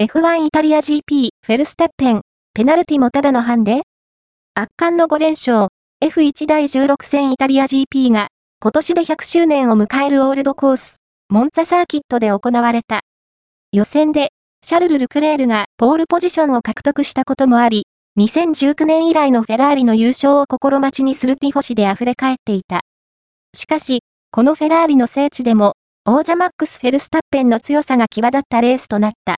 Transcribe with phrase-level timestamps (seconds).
[0.00, 2.20] F1 イタリア GP、フェルスタッペン、
[2.54, 3.82] ペナルティもただのハンデ？
[4.54, 8.28] 圧巻の5連勝、F1 第16戦イタリア GP が、
[8.62, 10.98] 今年で100周年を迎えるオールドコース、
[11.30, 13.00] モンツァサーキットで行われた。
[13.72, 14.28] 予選で、
[14.64, 17.88] シャルル・ルクレールがポールポジションを獲得したこともあり、
[18.20, 22.82] 2019年以来のフェラーリの優勝を心待ちにするティフォシで溢れ返っていた。
[23.52, 25.72] しかし、このフェラーリの聖地でも、
[26.04, 29.36] 王者マックス・フェルスタッペンの強さが際立ったレースとなった。